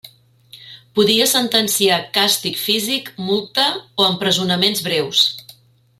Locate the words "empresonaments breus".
4.15-5.25